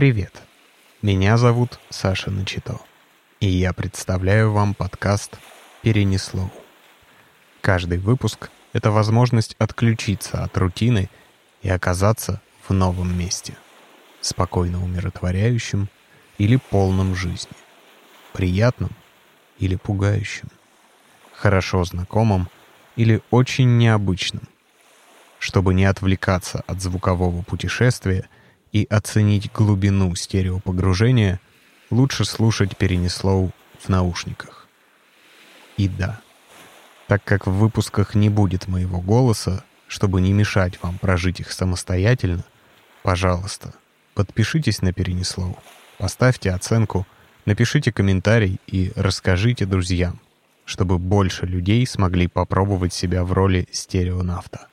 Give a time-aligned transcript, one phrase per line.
[0.00, 0.32] Привет.
[1.02, 2.80] Меня зовут Саша Начито,
[3.38, 5.38] и я представляю вам подкаст
[5.82, 6.50] «Перенесло».
[7.60, 11.10] Каждый выпуск— это возможность отключиться от рутины
[11.60, 13.58] и оказаться в новом месте,
[14.22, 15.90] спокойно умиротворяющем
[16.38, 17.52] или полном жизни,
[18.32, 18.92] приятном
[19.58, 20.48] или пугающем,
[21.34, 22.48] хорошо знакомым
[22.96, 24.48] или очень необычным.
[25.38, 28.30] Чтобы не отвлекаться от звукового путешествия
[28.72, 31.40] и оценить глубину стереопогружения,
[31.90, 34.68] лучше слушать перенеслоу в наушниках.
[35.76, 36.20] И да,
[37.08, 42.44] так как в выпусках не будет моего голоса, чтобы не мешать вам прожить их самостоятельно,
[43.02, 43.74] пожалуйста,
[44.14, 45.58] подпишитесь на Перенеслоу,
[45.98, 47.06] поставьте оценку,
[47.46, 50.20] напишите комментарий и расскажите друзьям,
[50.64, 54.69] чтобы больше людей смогли попробовать себя в роли стереонавта.